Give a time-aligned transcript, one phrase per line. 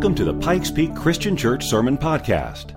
[0.00, 2.74] Welcome to the Pikes Peak Christian Church Sermon Podcast.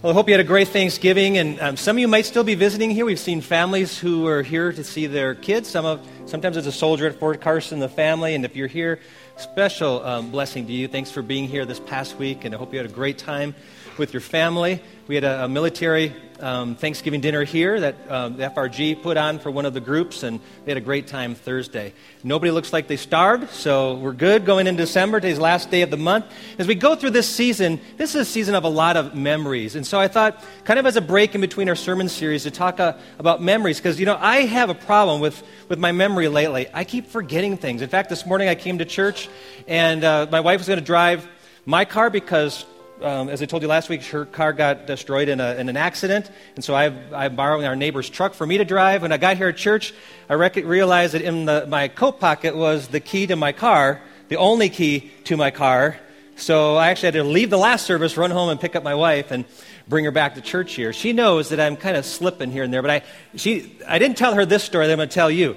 [0.00, 2.44] Well, I hope you had a great Thanksgiving, and um, some of you might still
[2.44, 3.04] be visiting here.
[3.04, 5.68] We've seen families who are here to see their kids.
[5.68, 9.00] Some of, sometimes it's a soldier at Fort Carson, the family, and if you're here,
[9.36, 10.86] special um, blessing to you.
[10.86, 13.56] Thanks for being here this past week, and I hope you had a great time
[13.98, 14.80] with your family.
[15.08, 19.40] We had a, a military um, Thanksgiving dinner here that um, the FRG put on
[19.40, 21.92] for one of the groups, and they had a great time Thursday.
[22.22, 25.18] Nobody looks like they starved, so we're good going into December.
[25.18, 26.26] Today's last day of the month.
[26.56, 29.74] As we go through this season, this is a season of a lot of memories.
[29.74, 32.52] And so I thought, kind of as a break in between our sermon series, to
[32.52, 36.28] talk uh, about memories, because, you know, I have a problem with, with my memory
[36.28, 36.68] lately.
[36.72, 37.82] I keep forgetting things.
[37.82, 39.28] In fact, this morning I came to church,
[39.66, 41.26] and uh, my wife was going to drive
[41.66, 42.64] my car because
[43.02, 45.76] um, as I told you last week, her car got destroyed in, a, in an
[45.76, 49.02] accident, and so I, I'm borrowing our neighbor's truck for me to drive.
[49.02, 49.92] When I got here at church,
[50.28, 54.00] I rec- realized that in the, my coat pocket was the key to my car,
[54.28, 55.98] the only key to my car.
[56.36, 58.94] So I actually had to leave the last service, run home, and pick up my
[58.94, 59.44] wife and
[59.86, 60.92] bring her back to church here.
[60.92, 63.02] She knows that I'm kind of slipping here and there, but I,
[63.36, 65.56] she, I didn't tell her this story that I'm going to tell you.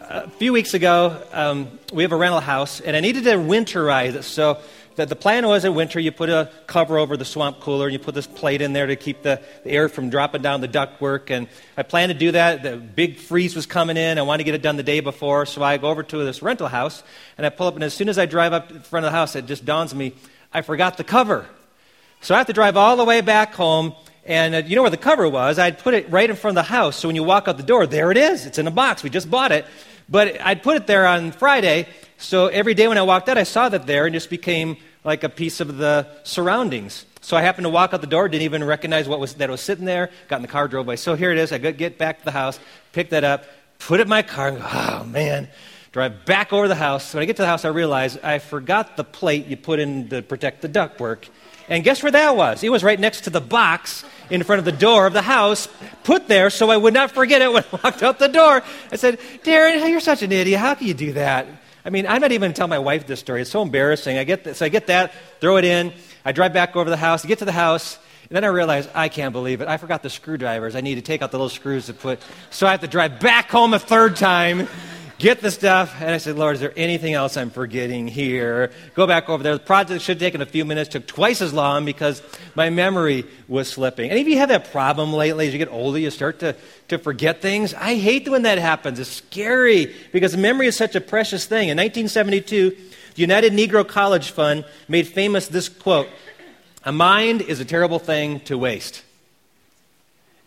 [0.00, 4.14] A few weeks ago, um, we have a rental house, and I needed to winterize
[4.14, 4.24] it.
[4.24, 4.58] So
[5.06, 7.98] the, plan was in winter you put a cover over the swamp cooler and you
[7.98, 11.30] put this plate in there to keep the, the air from dropping down the ductwork.
[11.30, 12.62] And I planned to do that.
[12.62, 14.18] The big freeze was coming in.
[14.18, 15.46] I wanted to get it done the day before.
[15.46, 17.02] So I go over to this rental house
[17.38, 17.74] and I pull up.
[17.74, 19.92] And as soon as I drive up in front of the house, it just dawns
[19.92, 20.14] on me
[20.52, 21.46] I forgot the cover.
[22.20, 23.94] So I have to drive all the way back home.
[24.24, 25.58] And uh, you know where the cover was?
[25.58, 26.96] I'd put it right in front of the house.
[26.96, 28.46] So when you walk out the door, there it is.
[28.46, 29.02] It's in a box.
[29.02, 29.64] We just bought it.
[30.08, 31.88] But I'd put it there on Friday.
[32.18, 35.24] So every day when I walked out, I saw that there and just became like
[35.24, 37.06] a piece of the surroundings.
[37.22, 39.60] So I happened to walk out the door, didn't even recognize what was, that was
[39.60, 40.94] sitting there, got in the car, drove by.
[40.94, 41.52] So here it is.
[41.52, 42.58] I get back to the house,
[42.92, 43.44] pick that up,
[43.78, 45.48] put it in my car, and go, oh man,
[45.92, 47.12] drive back over the house.
[47.12, 50.08] When I get to the house, I realize I forgot the plate you put in
[50.08, 51.28] to protect the ductwork.
[51.68, 52.64] And guess where that was?
[52.64, 55.68] It was right next to the box in front of the door of the house,
[56.02, 58.62] put there so I would not forget it when I walked out the door.
[58.90, 60.58] I said, Darren, you're such an idiot.
[60.58, 61.46] How can you do that?
[61.84, 63.42] I mean, I'm not even to tell my wife this story.
[63.42, 64.18] It's so embarrassing.
[64.18, 65.92] I get this, so I get that, throw it in.
[66.24, 67.98] I drive back over the house, I get to the house,
[68.28, 69.68] and then I realize I can't believe it.
[69.68, 70.76] I forgot the screwdrivers.
[70.76, 72.20] I need to take out the little screws to put.
[72.50, 74.68] So I have to drive back home a third time
[75.20, 75.94] get the stuff.
[76.00, 78.72] And I said, Lord, is there anything else I'm forgetting here?
[78.94, 79.52] Go back over there.
[79.52, 82.22] The project should have taken a few minutes, took twice as long because
[82.54, 84.10] my memory was slipping.
[84.10, 85.46] Any of you have that problem lately?
[85.46, 86.56] As you get older, you start to,
[86.88, 87.74] to forget things.
[87.74, 88.98] I hate when that happens.
[88.98, 91.68] It's scary because memory is such a precious thing.
[91.68, 92.70] In 1972,
[93.14, 96.08] the United Negro College Fund made famous this quote
[96.82, 99.04] A mind is a terrible thing to waste.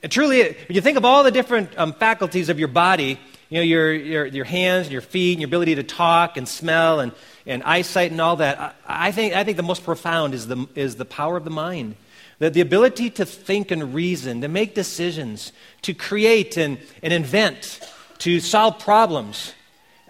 [0.02, 3.20] And truly, when you think of all the different um, faculties of your body,
[3.54, 6.50] you know, your, your, your hands and your feet and your ability to talk and
[6.50, 7.12] smell and,
[7.46, 8.60] and eyesight and all that.
[8.60, 11.52] I, I, think, I think the most profound is the, is the power of the
[11.52, 11.96] mind.
[12.40, 15.52] The, the ability to think and reason, to make decisions,
[15.84, 17.80] to create and, and invent,
[18.18, 19.54] to solve problems,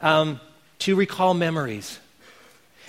[0.02, 0.40] um,
[0.80, 2.00] to recall memories.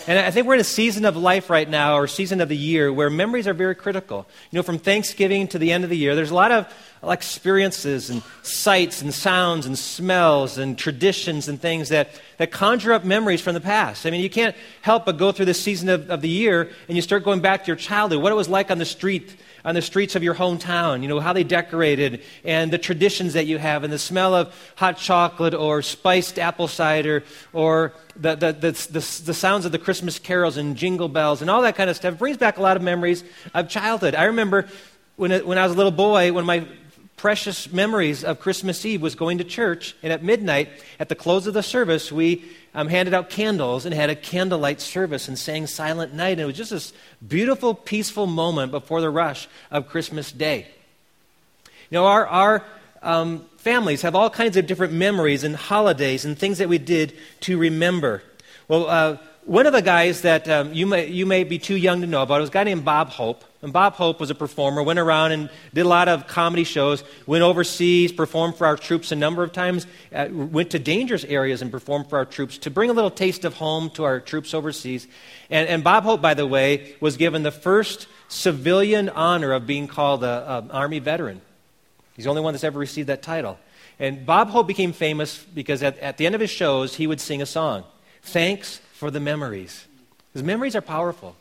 [0.06, 2.56] And I think we're in a season of life right now, or season of the
[2.56, 4.26] year, where memories are very critical.
[4.50, 6.70] You know, from Thanksgiving to the end of the year, there's a lot of
[7.02, 13.04] experiences and sights and sounds and smells and traditions and things that, that conjure up
[13.04, 14.04] memories from the past.
[14.04, 16.96] I mean, you can't help but go through this season of, of the year and
[16.96, 19.74] you start going back to your childhood, what it was like on the street on
[19.74, 23.58] the streets of your hometown, you know, how they decorated and the traditions that you
[23.58, 28.72] have and the smell of hot chocolate or spiced apple cider or the, the, the,
[28.72, 31.96] the, the sounds of the Christmas carols and jingle bells and all that kind of
[31.96, 32.18] stuff.
[32.18, 33.24] Brings back a lot of memories
[33.54, 34.14] of childhood.
[34.14, 34.68] I remember
[35.16, 36.66] when, it, when I was a little boy, of my
[37.16, 41.46] precious memories of Christmas Eve was going to church, and at midnight, at the close
[41.46, 45.66] of the service, we um, handed out candles and had a candlelight service and sang
[45.66, 46.32] Silent Night.
[46.32, 46.92] And it was just this
[47.26, 50.66] beautiful, peaceful moment before the rush of Christmas Day.
[51.90, 52.64] You know, our, our
[53.02, 57.14] um, families have all kinds of different memories and holidays and things that we did
[57.40, 58.22] to remember.
[58.66, 62.00] Well, uh, one of the guys that um, you, may, you may be too young
[62.00, 63.44] to know about was a guy named Bob Hope.
[63.64, 67.02] And Bob Hope was a performer, went around and did a lot of comedy shows,
[67.26, 71.62] went overseas, performed for our troops a number of times, uh, went to dangerous areas
[71.62, 74.52] and performed for our troops to bring a little taste of home to our troops
[74.52, 75.08] overseas.
[75.48, 79.88] And, and Bob Hope, by the way, was given the first civilian honor of being
[79.88, 81.40] called an Army veteran.
[82.16, 83.58] He's the only one that's ever received that title.
[83.98, 87.20] And Bob Hope became famous because at, at the end of his shows, he would
[87.20, 87.84] sing a song
[88.20, 89.86] Thanks for the memories.
[90.34, 91.34] His memories are powerful.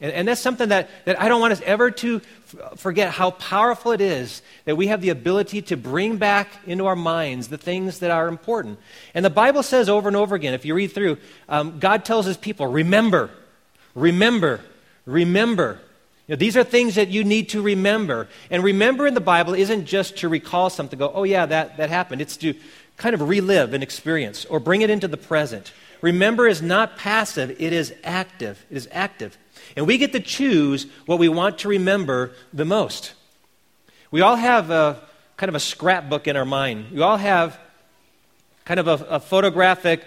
[0.00, 3.30] And, and that's something that, that I don't want us ever to f- forget how
[3.30, 7.58] powerful it is that we have the ability to bring back into our minds the
[7.58, 8.78] things that are important.
[9.14, 11.16] And the Bible says over and over again, if you read through,
[11.48, 13.30] um, God tells his people, remember,
[13.94, 14.60] remember,
[15.06, 15.80] remember.
[16.26, 18.28] You know, these are things that you need to remember.
[18.50, 21.88] And remember in the Bible isn't just to recall something, go, oh, yeah, that, that
[21.88, 22.20] happened.
[22.20, 22.52] It's to
[22.96, 25.72] kind of relive an experience or bring it into the present.
[26.02, 28.64] Remember is not passive, it is active.
[28.70, 29.38] It is active.
[29.74, 33.14] And we get to choose what we want to remember the most.
[34.10, 35.02] We all have a
[35.36, 36.92] kind of a scrapbook in our mind.
[36.92, 37.58] We all have
[38.64, 40.02] kind of a, a photographic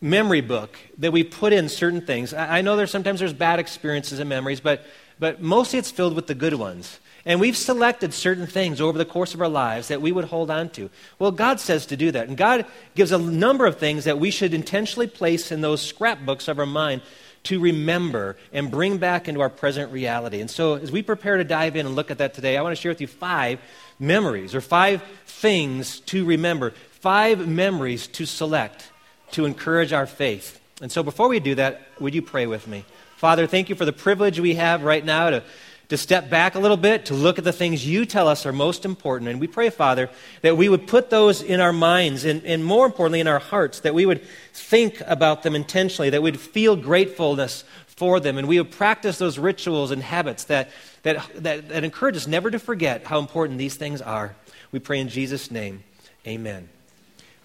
[0.00, 2.32] memory book that we put in certain things.
[2.32, 4.84] I, I know there's sometimes there's bad experiences and memories, but,
[5.18, 6.98] but mostly it's filled with the good ones.
[7.26, 10.50] And we've selected certain things over the course of our lives that we would hold
[10.50, 10.88] on to.
[11.18, 12.28] Well, God says to do that.
[12.28, 12.64] And God
[12.94, 16.66] gives a number of things that we should intentionally place in those scrapbooks of our
[16.66, 17.02] mind
[17.44, 20.40] to remember and bring back into our present reality.
[20.40, 22.76] And so, as we prepare to dive in and look at that today, I want
[22.76, 23.60] to share with you five
[23.98, 28.90] memories or five things to remember, five memories to select
[29.32, 30.60] to encourage our faith.
[30.82, 32.84] And so, before we do that, would you pray with me?
[33.16, 35.42] Father, thank you for the privilege we have right now to
[35.90, 38.52] to step back a little bit, to look at the things you tell us are
[38.52, 39.28] most important.
[39.28, 40.08] And we pray, Father,
[40.40, 43.80] that we would put those in our minds and, and more importantly, in our hearts,
[43.80, 48.58] that we would think about them intentionally, that we'd feel gratefulness for them, and we
[48.58, 50.70] would practice those rituals and habits that,
[51.02, 54.34] that, that, that encourage us never to forget how important these things are.
[54.72, 55.82] We pray in Jesus' name.
[56.26, 56.68] Amen.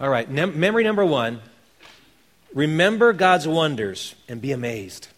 [0.00, 1.40] All right, Mem- memory number one
[2.54, 5.08] remember God's wonders and be amazed.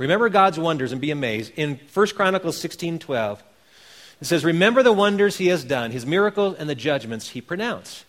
[0.00, 1.52] Remember God's wonders and be amazed.
[1.56, 3.42] In 1 Chronicles 16 12,
[4.22, 8.06] it says, Remember the wonders he has done, his miracles, and the judgments he pronounced.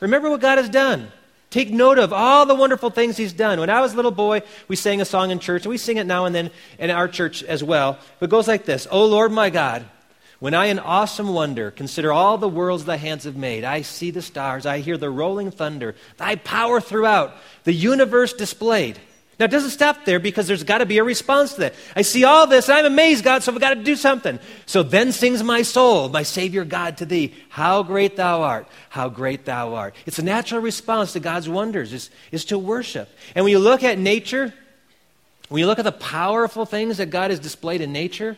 [0.00, 1.10] Remember what God has done.
[1.48, 3.58] Take note of all the wonderful things he's done.
[3.58, 5.96] When I was a little boy, we sang a song in church, and we sing
[5.96, 7.98] it now and then in our church as well.
[8.20, 9.86] It goes like this O Lord my God,
[10.40, 14.10] when I in awesome wonder consider all the worlds thy hands have made, I see
[14.10, 17.34] the stars, I hear the rolling thunder, thy power throughout,
[17.64, 19.00] the universe displayed.
[19.40, 21.74] Now, it doesn't stop there because there's got to be a response to that.
[21.96, 24.38] I see all this, I'm amazed, God, so I've got to do something.
[24.66, 29.08] So then sings my soul, my Savior God, to thee, How great thou art, how
[29.08, 29.94] great thou art.
[30.04, 33.08] It's a natural response to God's wonders, is, is to worship.
[33.34, 34.52] And when you look at nature,
[35.48, 38.36] when you look at the powerful things that God has displayed in nature,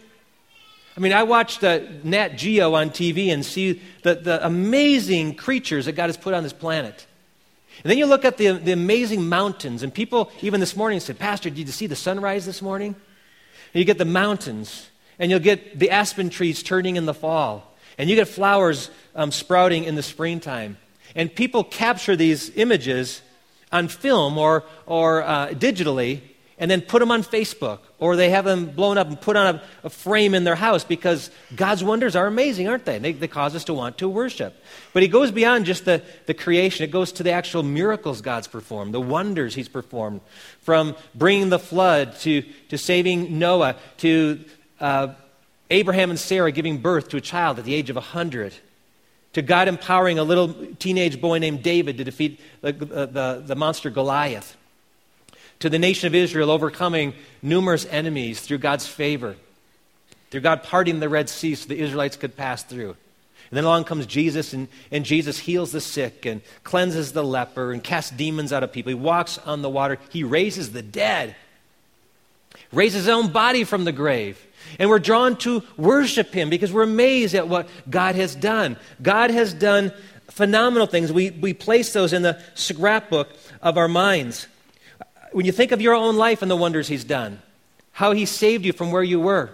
[0.97, 5.87] I mean, I watch uh, Nat Geo on TV and see the, the amazing creatures
[5.87, 7.09] that God has put on this planet.
[7.83, 11.19] And then you look at the, the amazing mountains, and people, even this morning, said,
[11.19, 12.95] Pastor, did you see the sunrise this morning?
[13.75, 14.89] And you get the mountains,
[15.19, 19.33] and you'll get the aspen trees turning in the fall, and you get flowers um,
[19.33, 20.77] sprouting in the springtime.
[21.15, 23.23] And people capture these images
[23.71, 26.21] on film or, or uh, digitally,
[26.59, 29.57] and then put them on Facebook, or they have them blown up and put on
[29.57, 32.99] a, a, frame in their house because God's wonders are amazing, aren't they?
[32.99, 33.13] they?
[33.13, 34.55] They cause us to want to worship.
[34.93, 38.49] But He goes beyond just the, the creation, it goes to the actual miracles God's
[38.49, 40.21] performed, the wonders He's performed,
[40.61, 44.45] from bringing the flood to, to saving Noah, to
[44.81, 45.15] uh,
[45.71, 48.55] Abraham and Sarah giving birth to a child at the age of 100
[49.33, 53.89] to God empowering a little teenage boy named David to defeat the, the, the monster
[53.89, 54.57] Goliath
[55.63, 59.37] to the nation of Israel overcoming numerous enemies through God's favor,
[60.29, 62.89] through God parting the Red Sea so the Israelites could pass through.
[62.89, 67.71] And then along comes Jesus, and, and Jesus heals the sick and cleanses the leper
[67.71, 68.91] and casts demons out of people.
[68.91, 69.99] He walks on the water.
[70.11, 71.37] He raises the dead,
[72.73, 74.45] raises his own body from the grave.
[74.81, 78.77] And we're drawn to worship him because we're amazed at what God has done.
[79.01, 79.93] God has done
[80.29, 81.13] phenomenal things.
[81.13, 83.29] We, we place those in the scrapbook
[83.61, 84.49] of our minds
[85.33, 87.41] when you think of your own life and the wonders He's done,
[87.93, 89.51] how He saved you from where you were.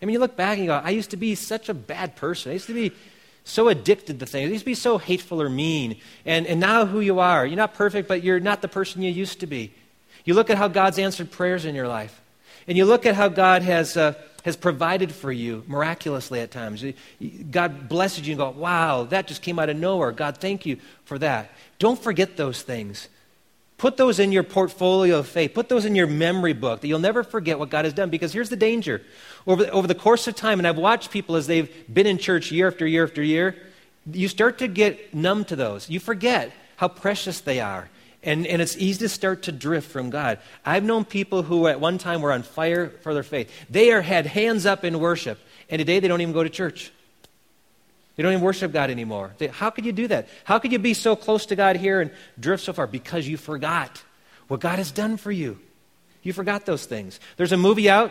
[0.00, 2.16] I mean, you look back and you go, I used to be such a bad
[2.16, 2.50] person.
[2.50, 2.92] I used to be
[3.44, 4.48] so addicted to things.
[4.48, 5.96] I used to be so hateful or mean.
[6.24, 7.46] And, and now who you are.
[7.46, 9.72] You're not perfect, but you're not the person you used to be.
[10.24, 12.20] You look at how God's answered prayers in your life.
[12.68, 14.12] And you look at how God has, uh,
[14.44, 16.84] has provided for you miraculously at times.
[17.50, 20.12] God blesses you and go, wow, that just came out of nowhere.
[20.12, 21.50] God, thank you for that.
[21.78, 23.08] Don't forget those things.
[23.78, 25.54] Put those in your portfolio of faith.
[25.54, 28.10] Put those in your memory book that you'll never forget what God has done.
[28.10, 29.02] Because here's the danger.
[29.46, 32.18] Over the, over the course of time, and I've watched people as they've been in
[32.18, 33.56] church year after year after year,
[34.12, 35.88] you start to get numb to those.
[35.88, 37.88] You forget how precious they are.
[38.24, 40.40] And, and it's easy to start to drift from God.
[40.66, 43.48] I've known people who at one time were on fire for their faith.
[43.70, 45.38] They are, had hands up in worship,
[45.70, 46.90] and today they don't even go to church.
[48.18, 49.30] They don't even worship God anymore.
[49.52, 50.26] How could you do that?
[50.42, 52.10] How could you be so close to God here and
[52.40, 52.88] drift so far?
[52.88, 54.02] Because you forgot
[54.48, 55.60] what God has done for you.
[56.24, 57.20] You forgot those things.
[57.36, 58.10] There's a movie out,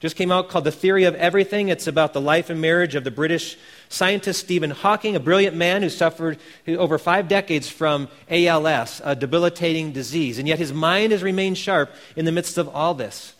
[0.00, 1.68] just came out, called The Theory of Everything.
[1.68, 3.56] It's about the life and marriage of the British
[3.88, 9.92] scientist Stephen Hawking, a brilliant man who suffered over five decades from ALS, a debilitating
[9.92, 10.40] disease.
[10.40, 13.36] And yet his mind has remained sharp in the midst of all this.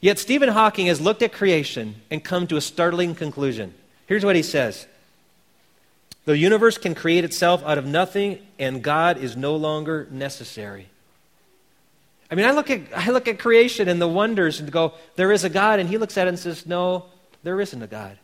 [0.00, 3.74] Yet Stephen Hawking has looked at creation and come to a startling conclusion.
[4.12, 4.86] Here's what he says
[6.26, 10.88] The universe can create itself out of nothing, and God is no longer necessary.
[12.30, 15.32] I mean, I look at, I look at creation and the wonders and go, there
[15.32, 15.80] is a God.
[15.80, 17.06] And he looks at it and says, no,
[17.42, 18.18] there isn't a God.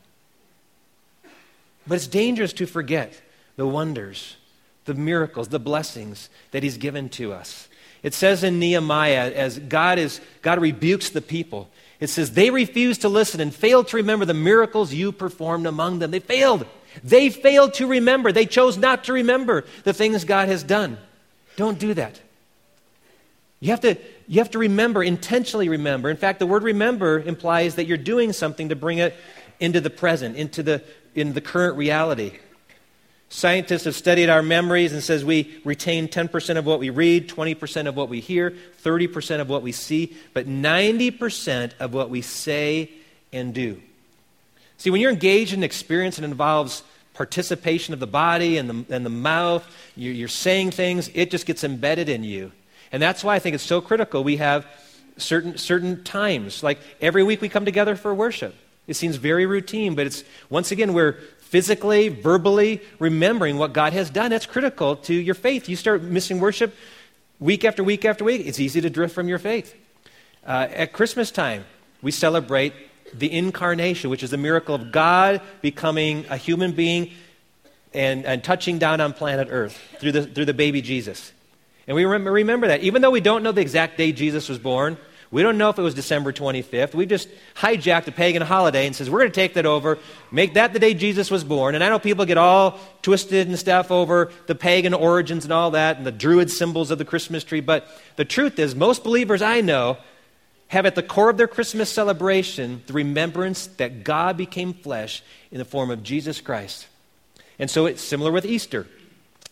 [1.86, 3.22] But it's dangerous to forget
[3.56, 4.36] the wonders,
[4.84, 7.66] the miracles, the blessings that he's given to us.
[8.02, 13.02] It says in Nehemiah, as God, is, God rebukes the people, it says, They refused
[13.02, 16.10] to listen and failed to remember the miracles you performed among them.
[16.10, 16.66] They failed.
[17.02, 18.32] They failed to remember.
[18.32, 20.98] They chose not to remember the things God has done.
[21.56, 22.20] Don't do that.
[23.60, 23.96] You have to,
[24.28, 26.10] you have to remember, intentionally remember.
[26.10, 29.16] In fact, the word remember implies that you're doing something to bring it
[29.58, 32.38] into the present, into the, in the current reality.
[33.30, 37.86] Scientists have studied our memories and says we retain 10% of what we read, 20%
[37.86, 42.90] of what we hear, 30% of what we see, but 90% of what we say
[43.32, 43.80] and do.
[44.78, 46.82] See, when you're engaged in an experience that involves
[47.12, 51.46] participation of the body and the, and the mouth, you're, you're saying things, it just
[51.46, 52.52] gets embedded in you.
[52.92, 54.66] And that's why I think it's so critical we have
[55.18, 56.62] certain, certain times.
[56.62, 58.54] Like every week we come together for worship.
[58.86, 61.18] It seems very routine, but it's, once again, we're
[61.48, 64.30] physically, verbally remembering what God has done.
[64.30, 65.68] That's critical to your faith.
[65.68, 66.76] You start missing worship
[67.40, 69.74] week after week after week, it's easy to drift from your faith.
[70.46, 71.64] Uh, at Christmas time,
[72.02, 72.74] we celebrate
[73.14, 77.12] the incarnation, which is the miracle of God becoming a human being
[77.94, 81.32] and, and touching down on planet Earth through the, through the baby Jesus.
[81.86, 82.82] And we remember, remember that.
[82.82, 84.98] Even though we don't know the exact day Jesus was born,
[85.30, 86.94] we don't know if it was December 25th.
[86.94, 89.98] We just hijacked a pagan holiday and says we're going to take that over,
[90.30, 91.74] make that the day Jesus was born.
[91.74, 95.72] And I know people get all twisted and stuff over the pagan origins and all
[95.72, 97.60] that and the druid symbols of the Christmas tree.
[97.60, 99.98] But the truth is, most believers I know
[100.68, 105.58] have at the core of their Christmas celebration the remembrance that God became flesh in
[105.58, 106.86] the form of Jesus Christ.
[107.58, 108.86] And so it's similar with Easter.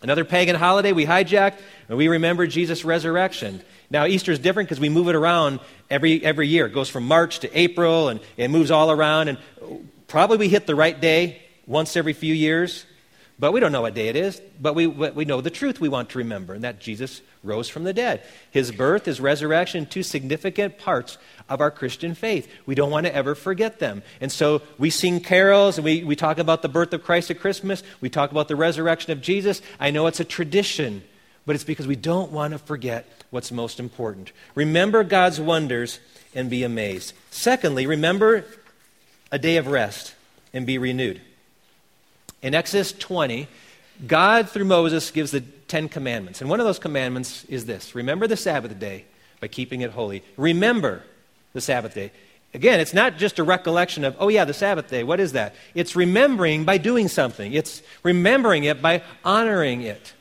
[0.02, 3.62] Another pagan holiday we hijacked, and we remember Jesus' resurrection.
[3.90, 6.66] Now, Easter is different because we move it around every, every year.
[6.66, 9.28] It goes from March to April, and it moves all around.
[9.28, 9.38] And
[10.08, 12.84] probably we hit the right day once every few years,
[13.38, 14.40] but we don't know what day it is.
[14.60, 17.84] But we, we know the truth we want to remember, and that Jesus rose from
[17.84, 18.22] the dead.
[18.50, 22.50] His birth, his resurrection, two significant parts of our Christian faith.
[22.64, 24.02] We don't want to ever forget them.
[24.20, 27.38] And so we sing carols and we, we talk about the birth of Christ at
[27.38, 27.82] Christmas.
[28.00, 29.62] We talk about the resurrection of Jesus.
[29.78, 31.02] I know it's a tradition,
[31.44, 34.32] but it's because we don't want to forget what's most important.
[34.54, 36.00] Remember God's wonders
[36.34, 37.12] and be amazed.
[37.30, 38.44] Secondly, remember
[39.30, 40.14] a day of rest
[40.52, 41.20] and be renewed.
[42.46, 43.48] In Exodus 20,
[44.06, 46.40] God, through Moses, gives the Ten Commandments.
[46.40, 49.04] And one of those commandments is this Remember the Sabbath day
[49.40, 50.22] by keeping it holy.
[50.36, 51.02] Remember
[51.54, 52.12] the Sabbath day.
[52.54, 55.02] Again, it's not just a recollection of, oh, yeah, the Sabbath day.
[55.02, 55.56] What is that?
[55.74, 60.12] It's remembering by doing something, it's remembering it by honoring it.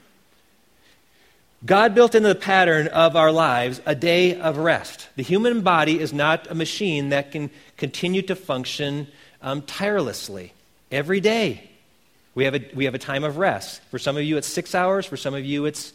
[1.63, 5.09] God built into the pattern of our lives a day of rest.
[5.15, 9.09] The human body is not a machine that can continue to function
[9.43, 10.53] um, tirelessly
[10.91, 11.69] every day.
[12.35, 13.81] We have, a, we have a time of rest.
[13.89, 15.05] For some of you, it's six hours.
[15.05, 15.93] For some of you, it's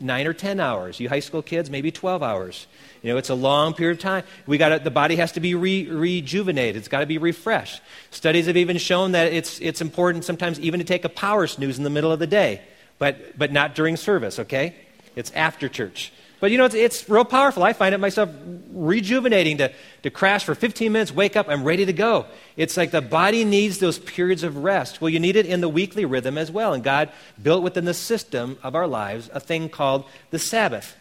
[0.00, 0.98] nine or 10 hours.
[0.98, 2.66] You high school kids, maybe 12 hours.
[3.02, 4.24] You know, it's a long period of time.
[4.46, 6.76] We got the body has to be re, rejuvenated.
[6.76, 7.82] It's got to be refreshed.
[8.10, 11.78] Studies have even shown that it's, it's important sometimes even to take a power snooze
[11.78, 12.62] in the middle of the day,
[12.98, 14.74] but, but not during service, okay?
[15.16, 16.12] It's after church.
[16.40, 17.62] But you know, it's, it's real powerful.
[17.62, 18.30] I find it myself
[18.72, 22.26] rejuvenating to, to crash for 15 minutes, wake up, I'm ready to go.
[22.56, 25.00] It's like the body needs those periods of rest.
[25.00, 26.74] Well, you need it in the weekly rhythm as well.
[26.74, 27.10] And God
[27.42, 30.96] built within the system of our lives a thing called the Sabbath.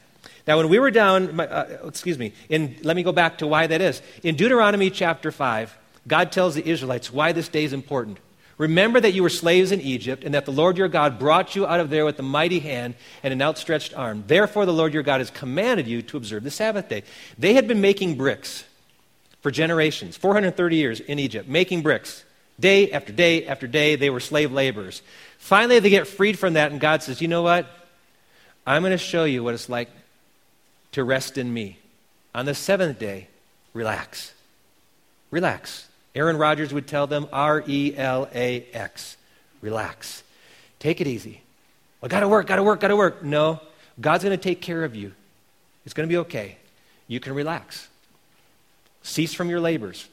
[0.48, 3.68] Now, when we were down, uh, excuse me, in, let me go back to why
[3.68, 4.02] that is.
[4.24, 5.78] In Deuteronomy chapter 5,
[6.08, 8.18] God tells the Israelites why this day is important.
[8.58, 11.68] Remember that you were slaves in Egypt, and that the Lord your God brought you
[11.68, 14.24] out of there with a mighty hand and an outstretched arm.
[14.26, 17.04] Therefore, the Lord your God has commanded you to observe the Sabbath day.
[17.38, 18.64] They had been making bricks
[19.42, 22.24] for generations, 430 years in Egypt, making bricks.
[22.60, 25.04] Day after day after day, they were slave laborers.
[25.38, 27.68] Finally, they get freed from that, and God says, You know what?
[28.66, 29.90] I'm going to show you what it's like
[30.94, 31.78] to rest in me.
[32.34, 33.28] On the seventh day,
[33.74, 34.34] relax.
[35.30, 35.88] Relax.
[36.16, 39.18] Aaron Rodgers would tell them R E L A X.
[39.62, 40.24] Relax.
[40.80, 41.42] Take it easy.
[42.02, 43.24] I gotta work, gotta work, gotta work.
[43.24, 43.60] No,
[44.00, 45.14] God's gonna take care of you.
[45.86, 46.58] It's gonna be okay.
[47.08, 47.88] you can relax.
[49.02, 50.08] Cease from your labors.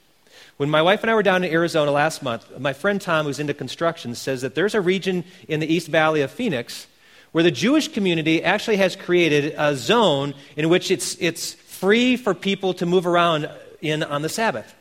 [0.56, 3.40] When my wife and I were down in Arizona last month, my friend Tom, who's
[3.40, 6.86] into construction, says that there's a region in the East Valley of Phoenix
[7.32, 12.32] where the Jewish community actually has created a zone in which it's, it's free for
[12.32, 14.72] people to move around in on the Sabbath.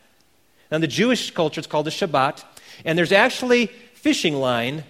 [0.74, 2.42] Now, in the Jewish culture, it's called the Shabbat,
[2.84, 4.82] and there's actually fishing line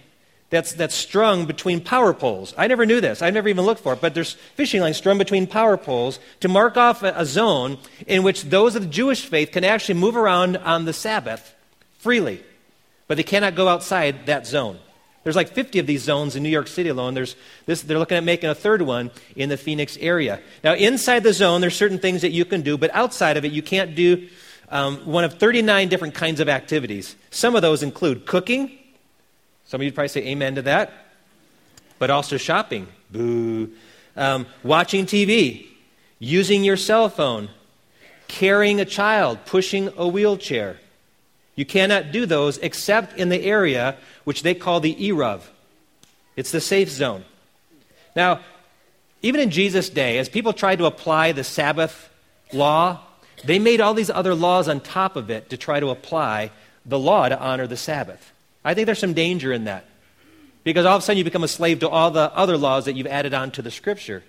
[0.49, 2.55] that's, that's strung between power poles.
[2.57, 3.21] I never knew this.
[3.21, 6.47] I never even looked for it, but there's fishing lines strung between power poles to
[6.47, 7.77] mark off a, a zone
[8.07, 11.53] in which those of the Jewish faith can actually move around on the Sabbath
[11.99, 12.43] freely,
[13.07, 14.79] but they cannot go outside that zone.
[15.23, 17.13] There's like 50 of these zones in New York City alone.
[17.13, 17.35] There's
[17.67, 20.41] this, they're looking at making a third one in the Phoenix area.
[20.63, 23.51] Now, inside the zone, there's certain things that you can do, but outside of it,
[23.51, 24.27] you can't do
[24.75, 27.15] um, one of 39 different kinds of activities.
[27.31, 28.77] Some of those include cooking.
[29.65, 30.91] Some of you probably say amen to that.
[31.97, 32.87] But also shopping.
[33.09, 33.71] Boo.
[34.17, 35.67] Um, watching TV.
[36.19, 37.47] Using your cell phone.
[38.27, 39.39] Carrying a child.
[39.45, 40.77] Pushing a wheelchair.
[41.55, 45.43] You cannot do those except in the area which they call the Eruv.
[46.35, 47.23] It's the safe zone.
[48.13, 48.41] Now,
[49.21, 52.09] even in Jesus' day, as people tried to apply the Sabbath
[52.51, 52.99] law,
[53.43, 56.51] they made all these other laws on top of it to try to apply
[56.85, 58.31] the law to honor the Sabbath.
[58.63, 59.85] I think there's some danger in that.
[60.63, 62.93] Because all of a sudden you become a slave to all the other laws that
[62.93, 64.23] you've added on to the Scripture.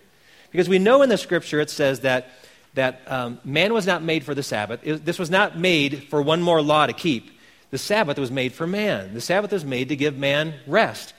[0.51, 2.29] Because we know in the Scripture it says that,
[2.75, 4.81] that um, man was not made for the Sabbath.
[4.83, 7.31] It, this was not made for one more law to keep.
[7.71, 9.15] The Sabbath was made for man.
[9.15, 11.15] The Sabbath was made to give man rest,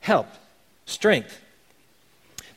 [0.00, 0.28] help,
[0.84, 1.40] strength.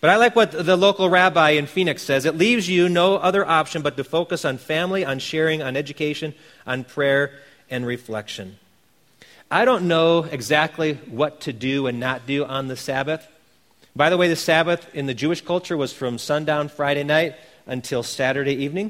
[0.01, 2.25] But I like what the local rabbi in Phoenix says.
[2.25, 6.33] It leaves you no other option but to focus on family, on sharing, on education,
[6.65, 7.31] on prayer,
[7.69, 8.57] and reflection.
[9.51, 13.27] I don't know exactly what to do and not do on the Sabbath.
[13.95, 17.35] By the way, the Sabbath in the Jewish culture was from sundown Friday night
[17.67, 18.89] until Saturday evening.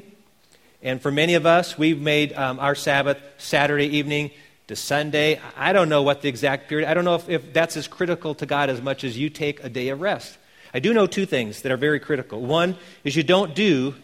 [0.82, 4.30] And for many of us, we've made um, our Sabbath Saturday evening
[4.68, 5.40] to Sunday.
[5.58, 8.34] I don't know what the exact period, I don't know if, if that's as critical
[8.36, 10.38] to God as much as you take a day of rest.
[10.74, 12.40] I do know two things that are very critical.
[12.40, 13.94] One is you don't do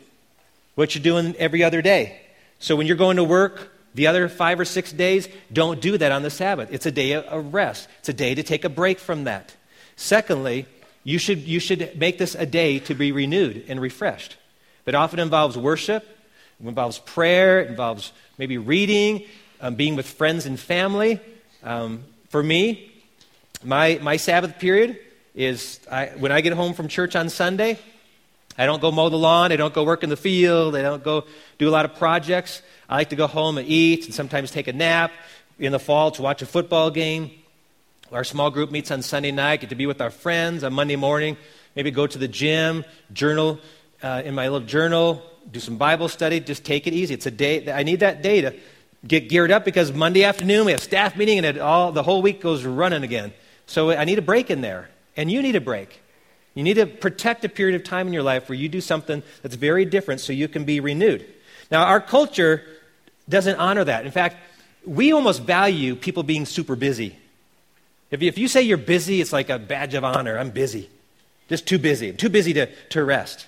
[0.75, 2.21] what you're doing every other day.
[2.59, 6.13] So when you're going to work the other five or six days, don't do that
[6.13, 6.69] on the Sabbath.
[6.73, 9.55] It's a day of rest, it's a day to take a break from that.
[9.97, 10.67] Secondly,
[11.05, 14.37] you should, you should make this a day to be renewed and refreshed.
[14.85, 16.07] It often involves worship,
[16.61, 19.25] it involves prayer, it involves maybe reading,
[19.61, 21.21] um, being with friends and family.
[21.63, 22.93] Um, for me,
[23.65, 24.99] my, my Sabbath period
[25.39, 27.79] is I, when I get home from church on Sunday,
[28.59, 31.05] I don't go mow the lawn, I don't go work in the field, I don't
[31.05, 31.27] go
[31.59, 32.61] do a lot of projects.
[32.89, 35.13] I like to go home and eat and sometimes take a nap
[35.61, 37.31] in the fall to watch a football game.
[38.11, 40.97] Our small group meets on Sunday night, get to be with our friends on Monday
[40.97, 41.37] morning,
[41.77, 43.61] maybe go to the gym, journal
[44.03, 45.23] uh, in my little journal,
[45.53, 47.15] do some Bible study, just take it easy.
[47.15, 48.57] It's a day, that I need that day to
[49.07, 52.23] get geared up because Monday afternoon we have staff meeting and it all, the whole
[52.23, 53.33] week goes running again.
[53.67, 54.89] So I need a break in there.
[55.19, 56.01] And you need a break.
[56.55, 59.23] You need to protect a period of time in your life where you do something
[59.43, 61.27] that's very different so you can be renewed.
[61.71, 62.65] Now, our culture
[63.29, 64.07] doesn't honor that.
[64.07, 64.37] In fact,
[64.87, 67.17] we almost value people being super busy.
[68.11, 70.39] If you, if you say you're busy, it's like a badge of honor.
[70.39, 70.89] I'm busy.
[71.49, 72.11] Just too busy.
[72.11, 73.47] I'm too busy to, to rest.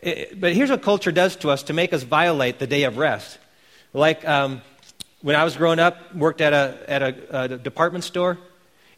[0.00, 2.96] It, but here's what culture does to us to make us violate the day of
[2.96, 3.38] rest.
[3.92, 4.62] Like um,
[5.20, 8.38] when I was growing up, worked at a, at a, a department store.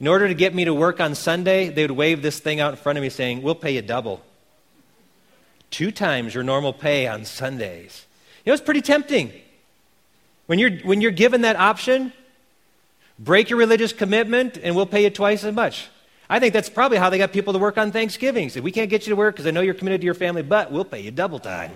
[0.01, 2.71] In order to get me to work on Sunday, they would wave this thing out
[2.71, 4.23] in front of me saying, We'll pay you double.
[5.71, 8.07] Two times your normal pay on Sundays.
[8.45, 9.33] You know, it's pretty tempting.
[10.47, 12.13] When you're, when you're given that option,
[13.19, 15.89] break your religious commitment and we'll pay you twice as much.
[16.31, 18.49] I think that's probably how they got people to work on Thanksgiving.
[18.49, 20.43] Say, we can't get you to work because I know you're committed to your family,
[20.43, 21.73] but we'll pay you double time.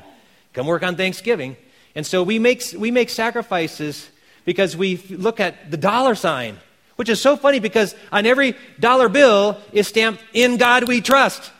[0.53, 1.57] Come work on Thanksgiving.
[1.95, 4.09] And so we make, we make sacrifices
[4.45, 6.59] because we look at the dollar sign,
[7.03, 11.51] which is so funny because on every dollar bill is stamped, In God We Trust.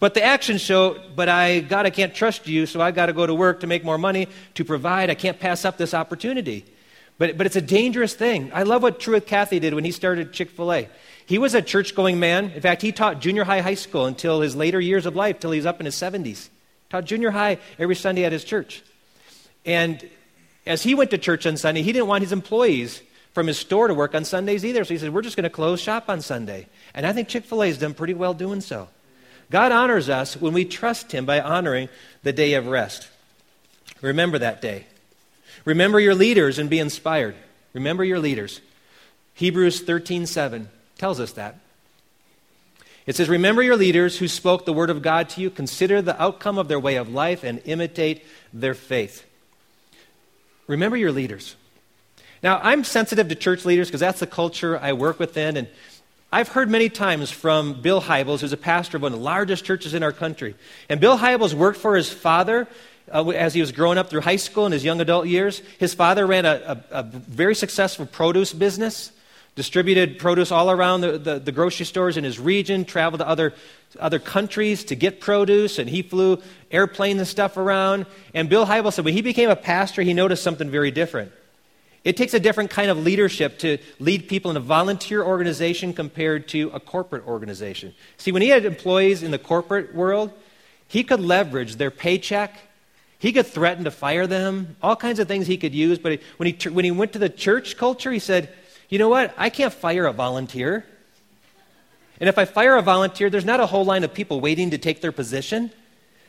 [0.00, 3.12] But the actions show, but I, God, I can't trust you, so I got to
[3.12, 5.10] go to work to make more money to provide.
[5.10, 6.64] I can't pass up this opportunity.
[7.18, 8.50] But, but it's a dangerous thing.
[8.54, 10.88] I love what Truett Cathy did when he started Chick fil A.
[11.26, 12.52] He was a church going man.
[12.52, 15.50] In fact, he taught junior high, high school until his later years of life, till
[15.50, 16.48] he was up in his 70s.
[16.88, 18.82] Taught junior high every Sunday at his church.
[19.66, 20.08] And
[20.64, 23.88] as he went to church on Sunday, he didn't want his employees from his store
[23.88, 24.84] to work on Sundays either.
[24.84, 26.66] So he said, We're just going to close shop on Sunday.
[26.94, 28.88] And I think Chick fil A has done pretty well doing so.
[29.50, 31.88] God honors us when we trust Him by honoring
[32.22, 33.08] the day of rest.
[34.02, 34.86] Remember that day.
[35.64, 37.34] Remember your leaders and be inspired.
[37.72, 38.60] Remember your leaders.
[39.34, 41.58] Hebrews 13 7 tells us that.
[43.06, 46.20] It says, Remember your leaders who spoke the word of God to you, consider the
[46.20, 49.24] outcome of their way of life, and imitate their faith.
[50.66, 51.56] Remember your leaders.
[52.42, 55.56] Now, I'm sensitive to church leaders because that's the culture I work within.
[55.56, 55.68] And
[56.30, 59.64] I've heard many times from Bill Hybels, who's a pastor of one of the largest
[59.64, 60.54] churches in our country.
[60.88, 62.68] And Bill Hybels worked for his father
[63.12, 65.62] uh, as he was growing up through high school and his young adult years.
[65.78, 69.12] His father ran a, a, a very successful produce business
[69.58, 73.52] distributed produce all around the, the, the, grocery stores in his region, traveled to other,
[73.98, 78.06] other countries to get produce, and he flew airplanes and stuff around.
[78.32, 81.32] And Bill Hybels said when he became a pastor, he noticed something very different.
[82.04, 86.48] It takes a different kind of leadership to lead people in a volunteer organization compared
[86.48, 87.94] to a corporate organization.
[88.16, 90.32] See, when he had employees in the corporate world,
[90.86, 92.56] he could leverage their paycheck.
[93.18, 95.98] He could threaten to fire them, all kinds of things he could use.
[95.98, 98.48] But when he, when he went to the church culture, he said,
[98.88, 99.34] you know what?
[99.36, 100.86] I can't fire a volunteer.
[102.20, 104.78] And if I fire a volunteer, there's not a whole line of people waiting to
[104.78, 105.70] take their position.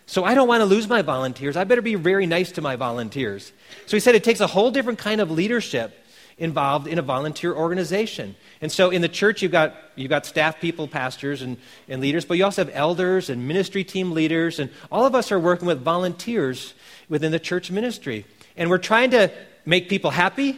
[0.09, 1.55] So I don't want to lose my volunteers.
[1.55, 3.51] I better be very nice to my volunteers.
[3.85, 6.03] So he said it takes a whole different kind of leadership
[6.39, 8.35] involved in a volunteer organization.
[8.59, 12.25] And so in the church, you've got, you've got staff people, pastors, and, and leaders,
[12.25, 14.57] but you also have elders and ministry team leaders.
[14.57, 16.73] And all of us are working with volunteers
[17.07, 18.25] within the church ministry.
[18.57, 19.31] And we're trying to
[19.63, 20.57] make people happy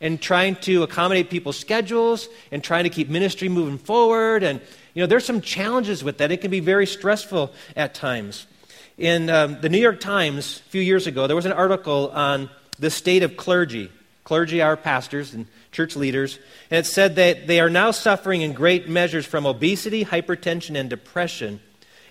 [0.00, 4.44] and trying to accommodate people's schedules and trying to keep ministry moving forward.
[4.44, 4.60] And,
[4.94, 6.30] you know, there's some challenges with that.
[6.30, 8.46] It can be very stressful at times.
[8.98, 12.50] In um, the New York Times a few years ago, there was an article on
[12.78, 13.90] the state of clergy.
[14.24, 16.38] Clergy are pastors and church leaders.
[16.70, 20.88] And it said that they are now suffering in great measures from obesity, hypertension, and
[20.90, 21.60] depression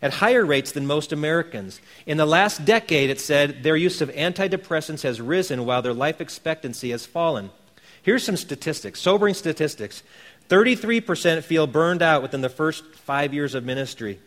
[0.02, 1.80] at higher rates than most Americans.
[2.06, 6.20] In the last decade, it said, their use of antidepressants has risen while their life
[6.20, 7.52] expectancy has fallen.
[8.02, 10.02] Here's some statistics, sobering statistics
[10.50, 14.20] 33% feel burned out within the first five years of ministry.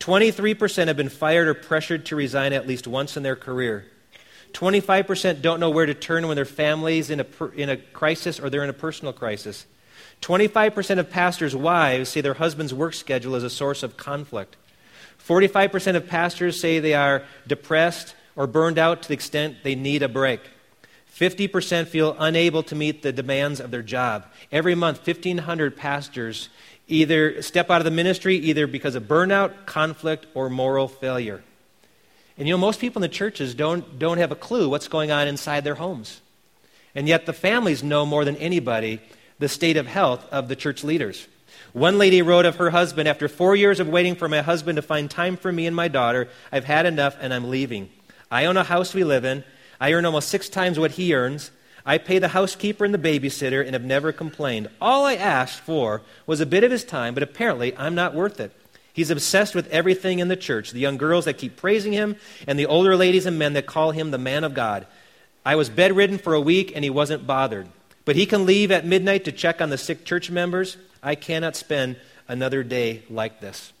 [0.00, 3.84] 23% have been fired or pressured to resign at least once in their career.
[4.52, 8.48] 25% don't know where to turn when their family's in a, in a crisis or
[8.48, 9.66] they're in a personal crisis.
[10.22, 14.56] 25% of pastors' wives say their husband's work schedule is a source of conflict.
[15.26, 20.02] 45% of pastors say they are depressed or burned out to the extent they need
[20.02, 20.40] a break.
[21.14, 24.26] 50% feel unable to meet the demands of their job.
[24.52, 26.48] Every month, 1,500 pastors
[26.88, 31.42] either step out of the ministry either because of burnout, conflict, or moral failure.
[32.36, 35.10] And you know, most people in the churches don't, don't have a clue what's going
[35.10, 36.20] on inside their homes.
[36.94, 39.00] And yet the families know more than anybody
[39.38, 41.28] the state of health of the church leaders.
[41.72, 44.82] One lady wrote of her husband After four years of waiting for my husband to
[44.82, 47.90] find time for me and my daughter, I've had enough and I'm leaving.
[48.30, 49.44] I own a house we live in.
[49.80, 51.50] I earn almost six times what he earns.
[51.88, 54.68] I pay the housekeeper and the babysitter and have never complained.
[54.78, 58.40] All I asked for was a bit of his time, but apparently I'm not worth
[58.40, 58.52] it.
[58.92, 62.58] He's obsessed with everything in the church the young girls that keep praising him, and
[62.58, 64.86] the older ladies and men that call him the man of God.
[65.46, 67.66] I was bedridden for a week, and he wasn't bothered.
[68.04, 70.76] But he can leave at midnight to check on the sick church members.
[71.02, 71.96] I cannot spend
[72.28, 73.72] another day like this.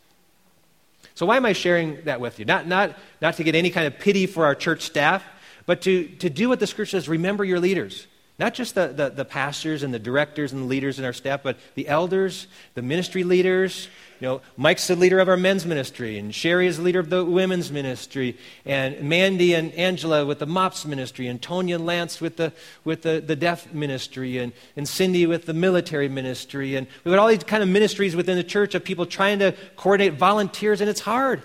[1.14, 2.46] So, why am I sharing that with you?
[2.46, 5.22] Not, not, not to get any kind of pity for our church staff,
[5.68, 8.06] but to, to do what the scripture says, remember your leaders.
[8.38, 11.42] Not just the, the, the, pastors and the directors and the leaders in our staff,
[11.42, 13.86] but the elders, the ministry leaders.
[14.18, 17.10] You know, Mike's the leader of our men's ministry, and Sherry is the leader of
[17.10, 22.18] the women's ministry, and Mandy and Angela with the MOPS ministry, and Tonya and Lance
[22.18, 26.76] with the, with the, the deaf ministry, and, and Cindy with the military ministry.
[26.76, 29.54] And we've got all these kind of ministries within the church of people trying to
[29.76, 31.42] coordinate volunteers, and it's hard.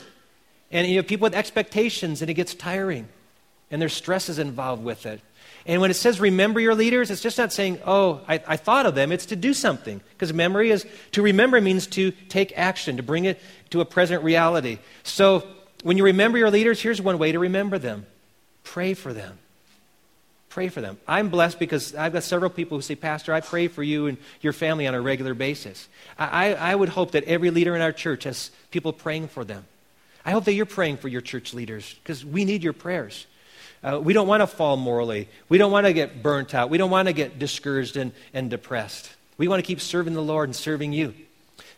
[0.71, 3.09] And you know, people with expectations, and it gets tiring
[3.71, 5.21] and there's stresses involved with it.
[5.65, 8.86] And when it says remember your leaders, it's just not saying, oh, I, I thought
[8.86, 9.12] of them.
[9.12, 10.02] It's to do something.
[10.12, 14.23] Because memory is, to remember means to take action, to bring it to a present
[14.23, 14.80] reality.
[15.04, 15.47] So
[15.84, 18.06] when you remember your leaders, here's one way to remember them
[18.63, 19.38] pray for them.
[20.49, 20.99] Pray for them.
[21.08, 24.19] I'm blessed because I've got several people who say, Pastor, I pray for you and
[24.41, 25.88] your family on a regular basis.
[26.17, 29.65] I, I would hope that every leader in our church has people praying for them.
[30.23, 33.26] I hope that you're praying for your church leaders because we need your prayers.
[33.84, 35.28] Uh, we don't want to fall morally.
[35.50, 36.69] We don't want to get burnt out.
[36.69, 39.10] We don't want to get discouraged and, and depressed.
[39.38, 41.13] We want to keep serving the Lord and serving you.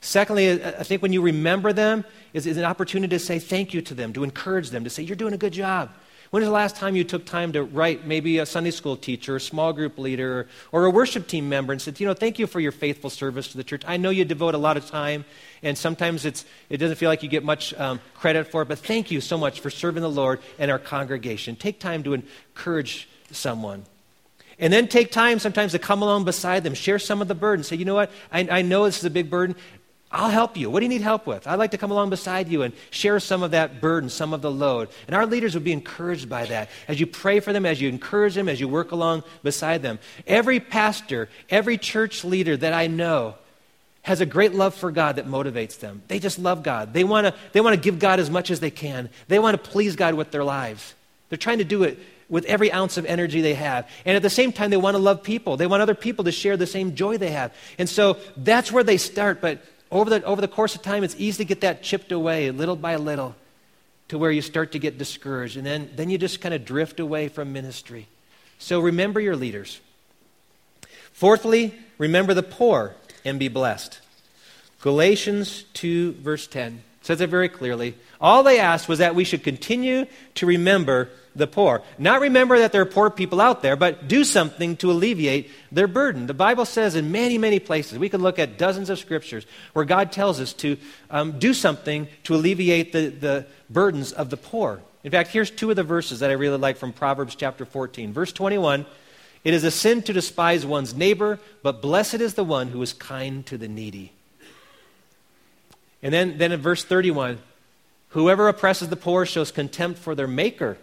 [0.02, 3.82] Secondly, I think when you remember them, is, is an opportunity to say thank you
[3.82, 5.90] to them, to encourage them, to say, You're doing a good job.
[6.36, 9.38] When was the last time you took time to write maybe a Sunday school teacher,
[9.38, 12.46] a small group leader, or a worship team member and said, you know, thank you
[12.46, 13.84] for your faithful service to the church.
[13.88, 15.24] I know you devote a lot of time,
[15.64, 18.80] and sometimes it's, it doesn't feel like you get much um, credit for it, but
[18.80, 21.56] thank you so much for serving the Lord and our congregation.
[21.56, 23.86] Take time to encourage someone.
[24.60, 27.64] And then take time sometimes to come along beside them, share some of the burden.
[27.64, 28.12] Say, you know what?
[28.30, 29.56] I, I know this is a big burden.
[30.12, 30.70] I'll help you.
[30.70, 31.46] What do you need help with?
[31.48, 34.42] I'd like to come along beside you and share some of that burden, some of
[34.42, 34.90] the load.
[35.08, 36.70] And our leaders would be encouraged by that.
[36.88, 40.00] As you pray for them, as you encourage them, as you work along beside them.
[40.26, 43.36] Every pastor, every church leader that I know
[44.04, 46.04] has a great love for God that motivates them.
[46.08, 46.94] They just love God.
[46.94, 49.10] They want to they want to give God as much as they can.
[49.28, 50.94] They want to please God with their lives.
[51.30, 51.98] They're trying to do it
[52.30, 53.90] with every ounce of energy they have.
[54.06, 55.58] And at the same time, they want to love people.
[55.58, 57.54] They want other people to share the same joy they have.
[57.78, 59.42] And so that's where they start.
[59.42, 62.52] But over the, over the course of time, it's easy to get that chipped away
[62.52, 63.36] little by little
[64.08, 65.58] to where you start to get discouraged.
[65.58, 68.08] And then, then you just kind of drift away from ministry.
[68.60, 69.80] So remember your leaders.
[71.12, 74.00] Fourthly, remember the poor and be blessed.
[74.82, 77.96] Galatians 2, verse 10 says it very clearly.
[78.20, 81.84] All they asked was that we should continue to remember the poor.
[82.00, 85.88] Not remember that there are poor people out there, but do something to alleviate their
[85.88, 86.26] burden.
[86.26, 89.86] The Bible says in many, many places, we could look at dozens of scriptures where
[89.86, 90.78] God tells us to
[91.12, 94.82] um, do something to alleviate the, the burdens of the poor.
[95.04, 98.14] In fact, here's two of the verses that I really like from Proverbs chapter 14.
[98.14, 98.88] Verse 21
[99.44, 102.94] It is a sin to despise one's neighbor, but blessed is the one who is
[102.94, 104.15] kind to the needy.
[106.02, 107.40] And then, then in verse 31,
[108.10, 110.78] whoever oppresses the poor shows contempt for their maker.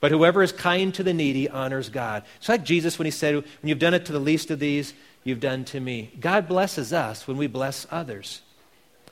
[0.00, 2.22] But whoever is kind to the needy honors God.
[2.38, 4.94] It's like Jesus when he said, When you've done it to the least of these,
[5.24, 6.12] you've done to me.
[6.20, 8.40] God blesses us when we bless others.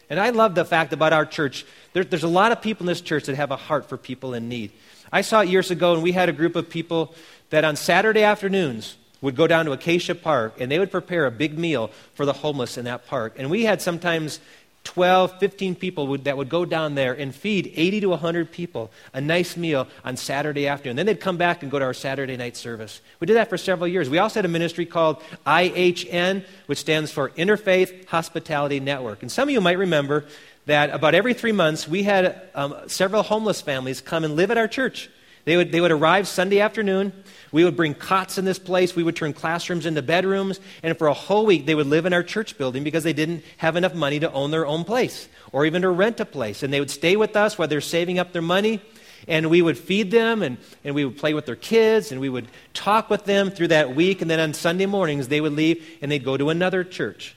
[0.08, 1.66] And I love the fact about our church.
[1.92, 4.34] There, there's a lot of people in this church that have a heart for people
[4.34, 4.70] in need.
[5.12, 7.14] I saw it years ago, and we had a group of people
[7.50, 11.30] that on Saturday afternoons would go down to Acacia Park and they would prepare a
[11.30, 13.34] big meal for the homeless in that park.
[13.38, 14.40] And we had sometimes
[14.86, 18.90] 12, 15 people would, that would go down there and feed 80 to 100 people
[19.12, 20.96] a nice meal on Saturday afternoon.
[20.96, 23.00] Then they'd come back and go to our Saturday night service.
[23.18, 24.08] We did that for several years.
[24.08, 29.22] We also had a ministry called IHN, which stands for Interfaith Hospitality Network.
[29.22, 30.24] And some of you might remember
[30.66, 34.58] that about every three months we had um, several homeless families come and live at
[34.58, 35.10] our church.
[35.46, 37.12] They would, they would arrive Sunday afternoon.
[37.52, 38.96] We would bring cots in this place.
[38.96, 40.58] We would turn classrooms into bedrooms.
[40.82, 43.44] And for a whole week, they would live in our church building because they didn't
[43.58, 46.64] have enough money to own their own place or even to rent a place.
[46.64, 48.82] And they would stay with us while they're saving up their money.
[49.28, 52.28] And we would feed them and, and we would play with their kids and we
[52.28, 54.22] would talk with them through that week.
[54.22, 57.36] And then on Sunday mornings, they would leave and they'd go to another church.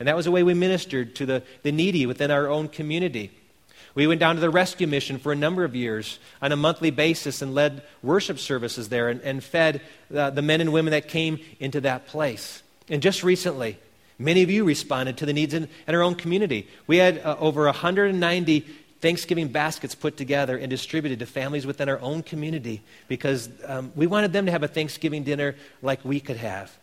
[0.00, 3.30] And that was the way we ministered to the, the needy within our own community.
[3.96, 6.90] We went down to the rescue mission for a number of years on a monthly
[6.90, 9.80] basis and led worship services there and, and fed
[10.14, 12.62] uh, the men and women that came into that place.
[12.90, 13.78] And just recently,
[14.18, 16.68] many of you responded to the needs in, in our own community.
[16.86, 18.60] We had uh, over 190
[19.00, 24.06] Thanksgiving baskets put together and distributed to families within our own community because um, we
[24.06, 26.76] wanted them to have a Thanksgiving dinner like we could have.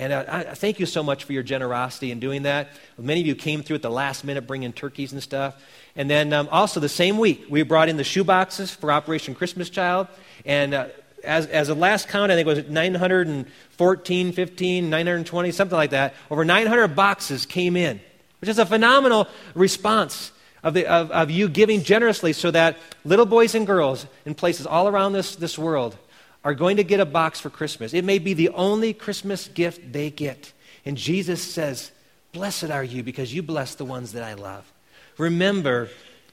[0.00, 2.70] And uh, I, thank you so much for your generosity in doing that.
[2.96, 5.62] Many of you came through at the last minute bringing turkeys and stuff.
[5.94, 9.34] And then um, also the same week, we brought in the shoe boxes for Operation
[9.34, 10.08] Christmas Child.
[10.46, 10.86] And uh,
[11.22, 16.14] as, as a last count, I think it was 914, 15, 920, something like that.
[16.30, 18.00] Over 900 boxes came in,
[18.40, 20.32] which is a phenomenal response
[20.62, 24.66] of, the, of, of you giving generously so that little boys and girls in places
[24.66, 25.94] all around this, this world
[26.44, 27.92] are going to get a box for Christmas.
[27.92, 30.52] It may be the only Christmas gift they get.
[30.84, 31.92] And Jesus says,
[32.32, 34.70] Blessed are you because you bless the ones that I love.
[35.18, 35.88] Remember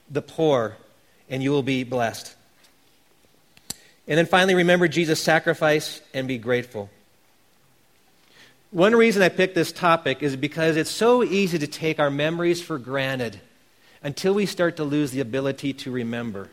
[0.10, 0.78] the poor,
[1.30, 2.36] and you will be blessed.
[4.08, 6.90] And then finally, remember Jesus' sacrifice and be grateful.
[8.72, 12.62] One reason I picked this topic is because it's so easy to take our memories
[12.62, 13.42] for granted
[14.04, 16.50] until we start to lose the ability to remember.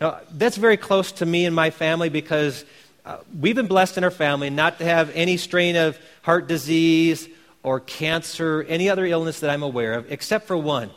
[0.00, 2.64] Now, that's very close to me and my family because
[3.04, 7.28] uh, we've been blessed in our family not to have any strain of heart disease
[7.62, 10.90] or cancer, any other illness that I'm aware of, except for one.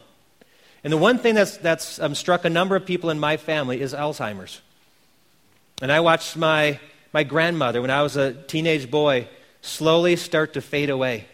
[0.84, 3.82] And the one thing that's, that's um, struck a number of people in my family
[3.82, 4.62] is Alzheimer's.
[5.82, 6.80] And I watched my,
[7.14, 9.28] my grandmother, when I was a teenage boy,
[9.62, 11.26] slowly start to fade away.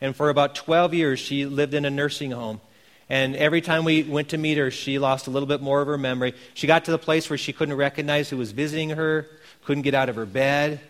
[0.00, 2.60] And for about 12 years, she lived in a nursing home.
[3.08, 5.86] And every time we went to meet her, she lost a little bit more of
[5.86, 6.34] her memory.
[6.54, 9.28] She got to the place where she couldn't recognize who was visiting her,
[9.64, 10.80] couldn't get out of her bed.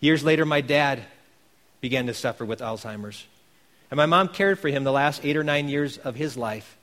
[0.00, 1.02] Years later, my dad
[1.80, 3.26] began to suffer with Alzheimer's.
[3.90, 6.75] And my mom cared for him the last eight or nine years of his life.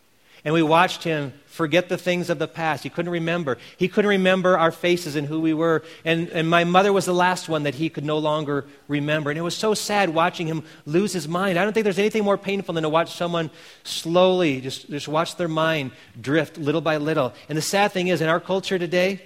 [0.46, 2.84] And we watched him forget the things of the past.
[2.84, 3.60] He couldn't remember.
[3.78, 5.84] He couldn't remember our faces and who we were.
[6.04, 9.30] And, and my mother was the last one that he could no longer remember.
[9.30, 11.60] And it was so sad watching him lose his mind.
[11.60, 13.52] I don't think there's anything more painful than to watch someone
[13.84, 17.34] slowly just, just watch their mind drift little by little.
[17.48, 19.22] And the sad thing is, in our culture today,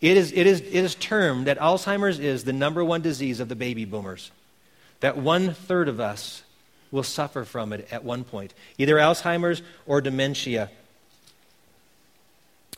[0.00, 3.48] it is, it is, it is termed that Alzheimer's is the number one disease of
[3.48, 4.30] the baby boomers.
[5.00, 6.42] That one third of us
[6.90, 10.70] will suffer from it at one point, either Alzheimer's or dementia.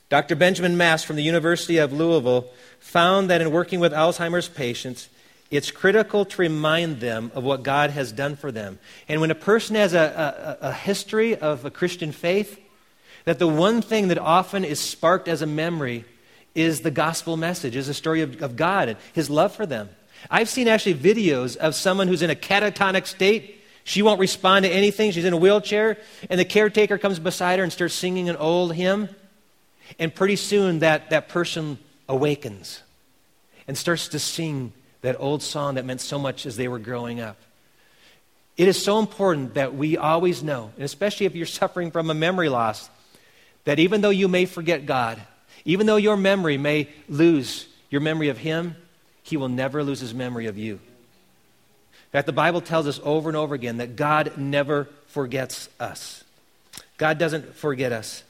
[0.09, 0.37] Dr.
[0.37, 2.47] Benjamin Mast from the University of Louisville
[2.81, 5.09] found that in working with Alzheimer's patients,
[5.51, 8.79] it's critical to remind them of what God has done for them.
[9.09, 12.61] And when a person has a, a, a, history of a Christian faith,
[13.25, 16.05] that the one thing that often is sparked as a memory
[16.55, 19.89] is the gospel message, is the story of, of God and his love for them.
[20.31, 23.58] I've seen actually videos of someone who's in a catatonic state.
[23.89, 25.13] She won't respond to anything.
[25.13, 25.97] She's in a wheelchair,
[26.29, 29.09] and the caretaker comes beside her and starts singing an old hymn.
[29.99, 32.83] And pretty soon that, that person awakens
[33.67, 37.19] and starts to sing that old song that meant so much as they were growing
[37.21, 37.39] up.
[38.59, 42.15] It is so important that we always know, and especially if you're suffering from a
[42.15, 42.91] memory loss,
[43.65, 45.19] that even though you may forget God,
[45.65, 48.77] even though your memory may lose your memory of Him,
[49.23, 50.79] He will never lose His memory of you.
[52.09, 56.25] In fact, the Bible tells us over and over again that God never forgets us.
[56.97, 58.23] God doesn't forget us.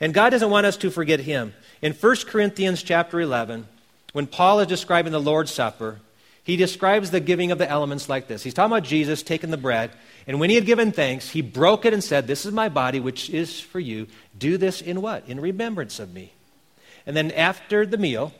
[0.00, 1.52] And God doesn't want us to forget Him.
[1.82, 3.66] In 1 Corinthians chapter 11,
[4.12, 6.00] when Paul is describing the Lord's Supper,
[6.42, 8.42] he describes the giving of the elements like this.
[8.42, 9.90] He's talking about Jesus taking the bread,
[10.26, 13.00] and when he had given thanks, he broke it and said, This is my body,
[13.00, 14.06] which is for you.
[14.36, 15.28] Do this in what?
[15.28, 16.32] In remembrance of me.
[17.06, 18.32] And then after the meal,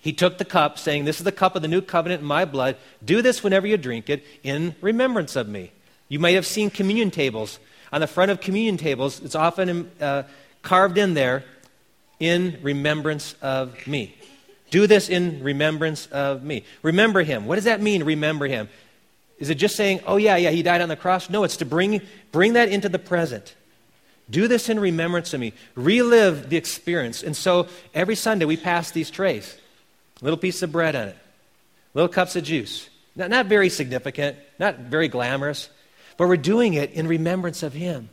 [0.00, 2.44] he took the cup, saying, This is the cup of the new covenant in my
[2.44, 2.76] blood.
[3.04, 5.72] Do this whenever you drink it in remembrance of me.
[6.08, 7.58] You may have seen communion tables.
[7.92, 10.24] On the front of communion tables, it's often uh,
[10.62, 11.44] carved in there,
[12.20, 14.14] in remembrance of me.
[14.70, 16.64] Do this in remembrance of me.
[16.82, 17.46] Remember him.
[17.46, 18.68] What does that mean, remember him?
[19.38, 21.30] Is it just saying, oh, yeah, yeah, he died on the cross?
[21.30, 23.54] No, it's to bring, bring that into the present.
[24.28, 25.54] Do this in remembrance of me.
[25.74, 27.22] Relive the experience.
[27.22, 29.56] And so every Sunday we pass these trays
[30.20, 31.16] little piece of bread on it,
[31.94, 32.88] little cups of juice.
[33.16, 35.68] Not, not very significant, not very glamorous,
[36.16, 37.96] but we're doing it in remembrance of him.
[37.96, 38.08] And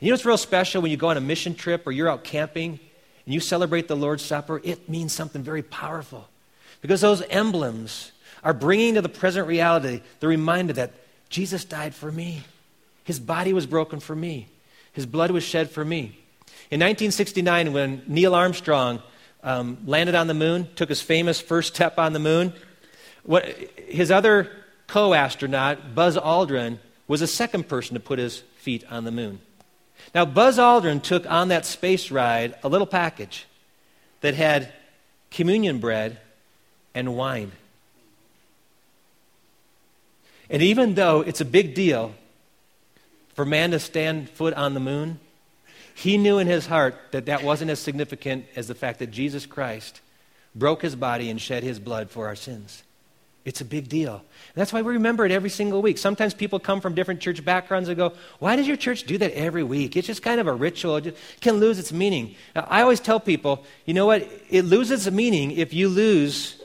[0.00, 2.24] you know what's real special when you go on a mission trip or you're out
[2.24, 2.80] camping
[3.24, 6.28] and you celebrate the Lord's Supper, it means something very powerful.
[6.80, 8.10] Because those emblems
[8.42, 10.92] are bringing to the present reality the reminder that
[11.28, 12.42] Jesus died for me.
[13.04, 14.48] His body was broken for me.
[14.92, 16.18] His blood was shed for me.
[16.70, 19.02] In 1969, when Neil Armstrong
[19.42, 22.52] um, landed on the moon, took his famous first step on the moon,
[23.24, 23.44] what,
[23.88, 24.50] his other
[24.86, 26.78] co astronaut, Buzz Aldrin,
[27.08, 29.40] was the second person to put his feet on the moon.
[30.14, 33.46] Now, Buzz Aldrin took on that space ride a little package
[34.20, 34.72] that had
[35.30, 36.18] communion bread
[36.94, 37.52] and wine.
[40.50, 42.14] And even though it's a big deal
[43.34, 45.18] for man to stand foot on the moon,
[45.94, 49.46] he knew in his heart that that wasn't as significant as the fact that Jesus
[49.46, 50.00] Christ
[50.54, 52.82] broke his body and shed his blood for our sins.
[53.44, 54.14] It's a big deal.
[54.14, 55.98] And that's why we remember it every single week.
[55.98, 59.32] Sometimes people come from different church backgrounds and go, Why does your church do that
[59.32, 59.96] every week?
[59.96, 60.96] It's just kind of a ritual.
[60.96, 62.36] It can lose its meaning.
[62.54, 64.28] Now, I always tell people, you know what?
[64.48, 66.62] It loses its meaning if you lose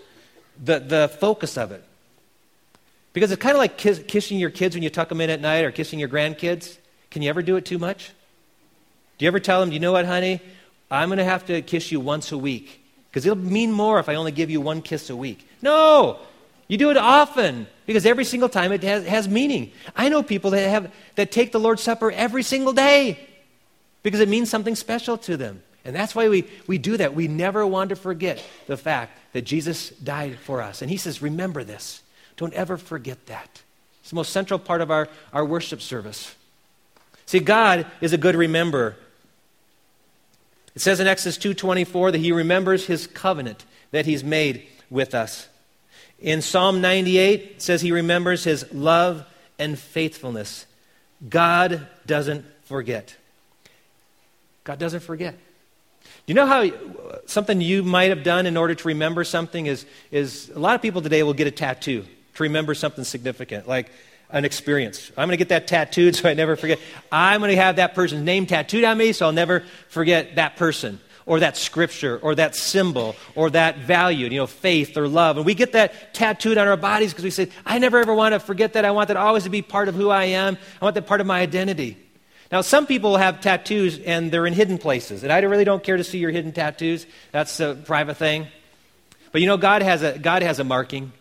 [0.63, 1.83] the, the focus of it.
[3.13, 5.41] Because it's kind of like kiss, kissing your kids when you tuck them in at
[5.41, 6.77] night or kissing your grandkids.
[7.09, 8.11] Can you ever do it too much?
[9.17, 10.41] Do you ever tell them, Do you know what, honey?
[10.89, 14.09] I'm going to have to kiss you once a week because it'll mean more if
[14.09, 15.47] I only give you one kiss a week.
[15.61, 16.19] No!
[16.67, 19.71] You do it often because every single time it has, has meaning.
[19.95, 23.19] I know people that, have, that take the Lord's Supper every single day
[24.03, 25.61] because it means something special to them.
[25.85, 27.15] And that's why we, we do that.
[27.15, 30.81] We never want to forget the fact that Jesus died for us.
[30.81, 32.01] And he says, remember this.
[32.35, 33.61] Don't ever forget that.
[34.01, 36.35] It's the most central part of our, our worship service.
[37.25, 38.95] See, God is a good rememberer.
[40.77, 45.47] It says in Exodus 2:24 that he remembers his covenant that he's made with us.
[46.19, 49.25] In Psalm 98, it says he remembers his love
[49.57, 50.67] and faithfulness.
[51.27, 53.15] God doesn't forget.
[54.65, 55.33] God doesn't forget.
[56.03, 56.69] Do you know how
[57.25, 60.83] something you might have done in order to remember something is, is a lot of
[60.83, 63.89] people today will get a tattoo to remember something significant, like
[64.29, 65.09] an experience.
[65.17, 66.79] I'm going to get that tattooed so I never forget.
[67.11, 70.57] I'm going to have that person's name tattooed on me so I'll never forget that
[70.57, 75.37] person or that scripture or that symbol or that value, you know, faith or love.
[75.37, 78.33] And we get that tattooed on our bodies because we say, I never ever want
[78.33, 78.85] to forget that.
[78.85, 80.57] I want that always to be part of who I am.
[80.81, 81.97] I want that part of my identity.
[82.51, 85.23] Now, some people have tattoos and they're in hidden places.
[85.23, 87.05] And I really don't care to see your hidden tattoos.
[87.33, 88.47] That's a private thing.
[89.33, 91.11] But you know, God has a, God has a marking.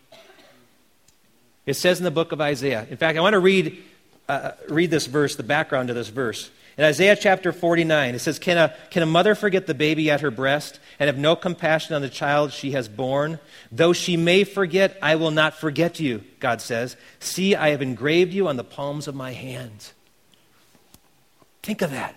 [1.67, 2.87] It says in the book of Isaiah.
[2.89, 3.83] In fact, I want to read,
[4.29, 6.51] uh, read this verse, the background to this verse.
[6.79, 10.21] In Isaiah chapter 49, it says, can a, can a mother forget the baby at
[10.21, 13.39] her breast and have no compassion on the child she has borne?
[13.73, 16.97] Though she may forget, I will not forget you, God says.
[17.19, 19.95] See, I have engraved you on the palms of my hands.
[21.62, 22.14] Think of that.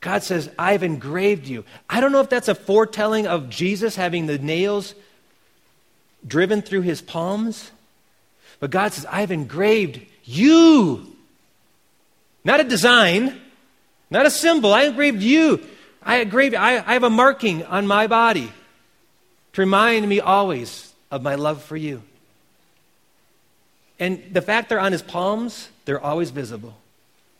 [0.00, 1.64] God says, I've engraved you.
[1.88, 4.94] I don't know if that's a foretelling of Jesus having the nails
[6.26, 7.70] driven through his palms,
[8.60, 11.16] but God says, I've engraved you.
[12.44, 13.40] Not a design,
[14.10, 14.72] not a symbol.
[14.72, 15.66] I engraved you.
[16.02, 18.50] I engraved, I, I have a marking on my body
[19.52, 22.02] to remind me always of my love for you.
[23.98, 26.74] And the fact they're on his palms, they're always visible.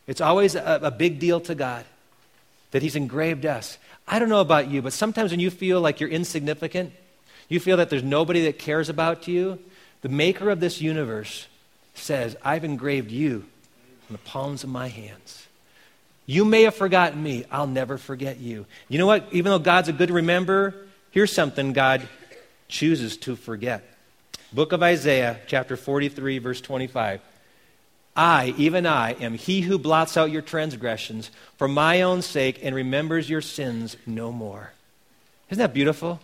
[0.07, 1.85] It's always a, a big deal to God
[2.73, 3.79] that He's engraved us.
[4.09, 6.93] I don't know about you, but sometimes when you feel like you're insignificant,
[7.49, 9.59] you feel that there's nobody that cares about you,
[10.03, 11.47] the maker of this universe
[11.95, 13.45] says, I've engraved you
[14.09, 15.47] on the palms of my hands.
[16.27, 17.45] You may have forgotten me.
[17.51, 18.67] I'll never forget you.
[18.89, 19.27] You know what?
[19.33, 20.75] Even though God's a good remember,
[21.11, 22.09] here's something God
[22.69, 23.85] chooses to forget.
[24.53, 27.21] Book of Isaiah, chapter 43, verse 25.
[28.17, 32.75] I, even I, am he who blots out your transgressions for my own sake and
[32.75, 34.73] remembers your sins no more.
[35.49, 36.21] Isn't that beautiful?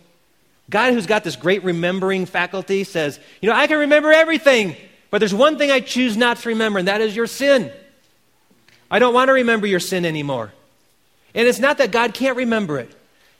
[0.69, 4.75] God, who's got this great remembering faculty, says, You know, I can remember everything,
[5.09, 7.71] but there's one thing I choose not to remember, and that is your sin.
[8.91, 10.51] I don't want to remember your sin anymore.
[11.33, 12.93] And it's not that God can't remember it,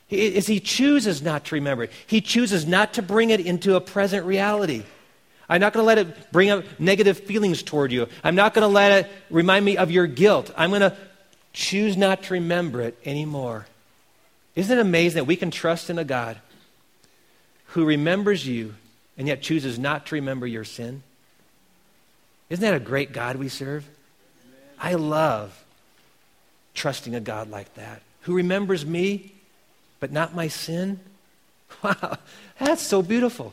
[0.08, 1.92] it's He chooses not to remember it.
[2.06, 4.84] He chooses not to bring it into a present reality.
[5.50, 8.06] I'm not going to let it bring up negative feelings toward you.
[8.22, 10.52] I'm not going to let it remind me of your guilt.
[10.56, 10.94] I'm going to
[11.54, 13.66] choose not to remember it anymore.
[14.54, 16.38] Isn't it amazing that we can trust in a God
[17.68, 18.74] who remembers you
[19.16, 21.02] and yet chooses not to remember your sin?
[22.50, 23.86] Isn't that a great God we serve?
[24.78, 25.64] I love
[26.74, 29.32] trusting a God like that who remembers me
[30.00, 31.00] but not my sin.
[31.82, 32.16] Wow,
[32.58, 33.52] that's so beautiful.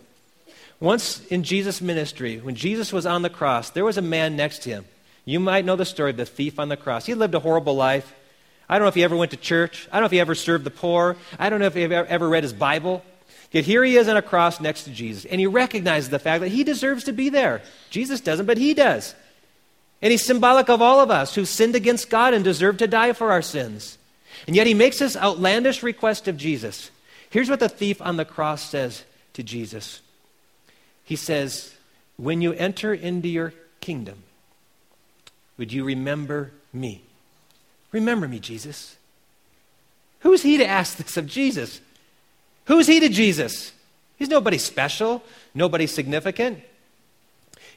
[0.79, 4.63] Once in Jesus' ministry, when Jesus was on the cross, there was a man next
[4.63, 4.85] to him.
[5.25, 7.05] You might know the story of the thief on the cross.
[7.05, 8.15] He lived a horrible life.
[8.69, 9.87] I don't know if he ever went to church.
[9.91, 11.17] I don't know if he ever served the poor.
[11.37, 13.03] I don't know if he ever read his Bible.
[13.51, 16.41] Yet here he is on a cross next to Jesus, and he recognizes the fact
[16.41, 17.61] that he deserves to be there.
[17.89, 19.15] Jesus doesn't, but he does.
[20.01, 23.13] And he's symbolic of all of us who sinned against God and deserve to die
[23.13, 23.97] for our sins.
[24.45, 26.91] And yet he makes this outlandish request of Jesus.
[27.29, 30.01] Here's what the thief on the cross says to Jesus
[31.05, 31.73] he says,
[32.17, 34.23] When you enter into your kingdom,
[35.57, 37.01] would you remember me?
[37.91, 38.97] Remember me, Jesus.
[40.19, 41.79] Who's he to ask this of Jesus?
[42.65, 43.71] Who's he to Jesus?
[44.17, 46.59] He's nobody special, nobody significant.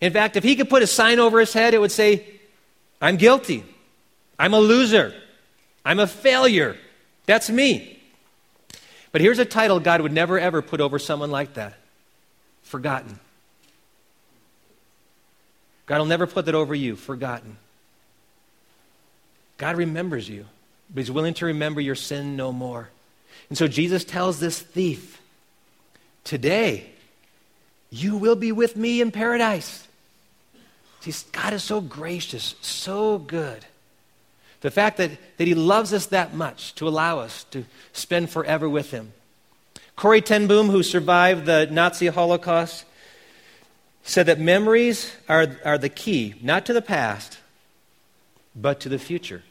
[0.01, 2.27] In fact, if he could put a sign over his head, it would say,
[3.01, 3.65] I'm guilty.
[4.39, 5.15] I'm a loser.
[5.85, 6.77] I'm a failure.
[7.27, 8.01] That's me.
[9.11, 11.75] But here's a title God would never ever put over someone like that
[12.63, 13.19] forgotten.
[15.87, 17.57] God will never put that over you, forgotten.
[19.57, 20.45] God remembers you,
[20.91, 22.91] but He's willing to remember your sin no more.
[23.49, 25.21] And so Jesus tells this thief,
[26.25, 26.91] Today,
[27.91, 29.89] you will be with me in paradise.
[31.01, 33.65] See, God is so gracious, so good.
[34.61, 38.69] The fact that, that He loves us that much to allow us to spend forever
[38.69, 39.13] with Him.
[39.97, 42.85] Corrie ten Boom, who survived the Nazi Holocaust,
[44.03, 47.39] said that memories are, are the key, not to the past,
[48.55, 49.43] but to the future.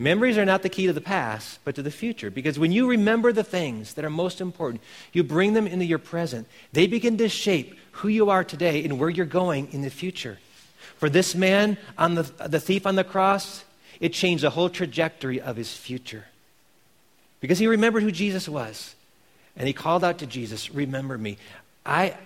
[0.00, 2.30] Memories are not the key to the past, but to the future.
[2.30, 4.82] Because when you remember the things that are most important,
[5.12, 8.98] you bring them into your present, they begin to shape who you are today and
[8.98, 10.38] where you're going in the future.
[10.96, 13.62] For this man, on the, the thief on the cross,
[14.00, 16.24] it changed the whole trajectory of his future
[17.40, 18.94] because he remembered who Jesus was.
[19.54, 21.36] And he called out to Jesus, Remember me.
[21.84, 22.16] I,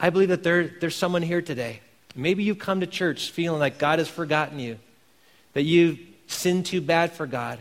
[0.00, 1.82] I believe that there, there's someone here today.
[2.16, 4.80] Maybe you've come to church feeling like God has forgotten you,
[5.52, 6.00] that you've
[6.32, 7.58] sinned too bad for God,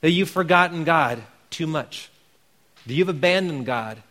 [0.00, 2.10] that you've forgotten God too much,
[2.86, 4.02] that you've abandoned God.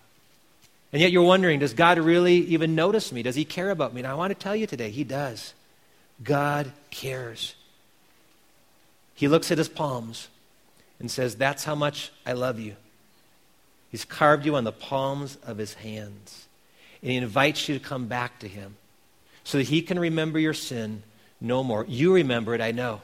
[0.93, 3.23] And yet you're wondering, does God really even notice me?
[3.23, 4.01] Does he care about me?
[4.01, 5.53] And I want to tell you today, he does.
[6.23, 7.55] God cares.
[9.15, 10.27] He looks at his palms
[10.99, 12.75] and says, That's how much I love you.
[13.89, 16.47] He's carved you on the palms of his hands.
[17.01, 18.77] And he invites you to come back to him
[19.43, 21.03] so that he can remember your sin
[21.39, 21.85] no more.
[21.87, 23.01] You remember it, I know.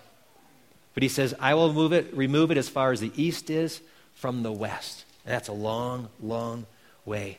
[0.97, 3.81] But he says, I will move it, remove it as far as the east is
[4.15, 5.05] from the west.
[5.25, 6.65] And that's a long, long
[7.05, 7.37] way.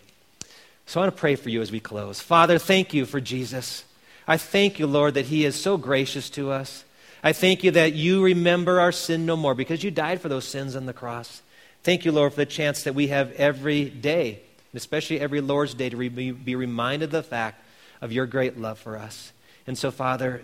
[0.86, 2.20] So I want to pray for you as we close.
[2.20, 3.82] Father, thank you for Jesus.
[4.28, 6.84] I thank you, Lord, that he is so gracious to us.
[7.20, 10.46] I thank you that you remember our sin no more because you died for those
[10.46, 11.42] sins on the cross.
[11.82, 14.38] Thank you, Lord, for the chance that we have every day,
[14.72, 17.60] especially every Lord's Day, to re- be reminded of the fact
[18.00, 19.32] of your great love for us.
[19.66, 20.42] And so, Father,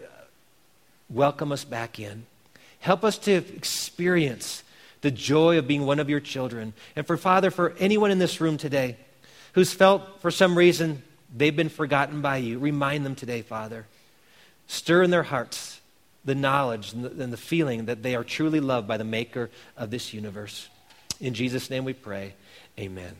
[1.09, 2.27] welcome us back in.
[2.85, 4.63] Help us to experience
[5.01, 6.75] the joy of being one of your children.
[6.95, 8.99] And for Father, for anyone in this room today
[9.55, 11.03] who's felt for some reason
[11.35, 13.87] they've been forgotten by you, remind them today, Father.
[14.67, 15.81] Stir in their hearts
[16.27, 19.49] the knowledge and the, and the feeling that they are truly loved by the Maker
[19.79, 20.69] of this universe.
[21.23, 22.35] In Jesus' name we pray.
[22.79, 23.17] Amen.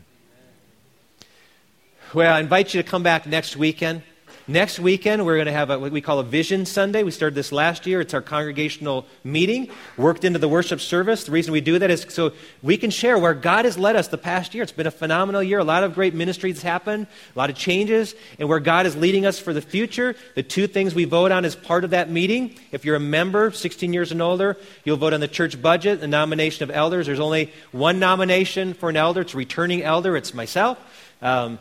[2.13, 4.03] Well, I invite you to come back next weekend.
[4.47, 7.01] Next weekend, we're going to have a, what we call a Vision Sunday.
[7.01, 7.99] We started this last year.
[7.99, 11.23] It's our congregational meeting, worked into the worship service.
[11.23, 12.31] The reason we do that is so
[12.61, 14.61] we can share where God has led us the past year.
[14.61, 15.57] It's been a phenomenal year.
[15.57, 19.25] A lot of great ministries happened, a lot of changes, and where God is leading
[19.25, 20.15] us for the future.
[20.35, 22.55] The two things we vote on as part of that meeting.
[22.71, 26.07] If you're a member, 16 years and older, you'll vote on the church budget, the
[26.07, 27.07] nomination of elders.
[27.07, 29.21] There's only one nomination for an elder.
[29.21, 30.15] It's returning elder.
[30.15, 30.77] It's myself.
[31.19, 31.57] Um,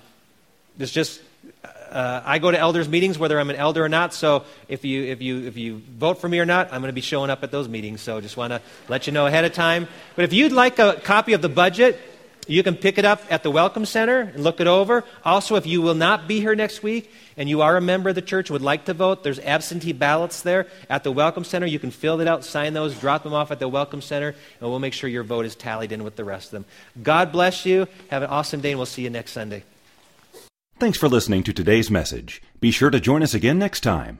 [0.79, 1.23] it's just
[1.91, 4.15] uh, I go to elders meetings whether I'm an elder or not.
[4.15, 6.95] So if you if you if you vote for me or not, I'm going to
[6.95, 8.01] be showing up at those meetings.
[8.01, 9.89] So just want to let you know ahead of time.
[10.17, 12.01] But if you'd like a copy of the budget,
[12.47, 15.05] you can pick it up at the Welcome Center and look it over.
[15.25, 18.15] Also, if you will not be here next week and you are a member of
[18.15, 21.67] the church would like to vote, there's absentee ballots there at the Welcome Center.
[21.67, 24.71] You can fill it out, sign those, drop them off at the Welcome Center, and
[24.71, 26.65] we'll make sure your vote is tallied in with the rest of them.
[27.03, 27.89] God bless you.
[28.11, 29.65] Have an awesome day, and we'll see you next Sunday.
[30.77, 32.43] Thanks for listening to today's message.
[32.59, 34.19] Be sure to join us again next time.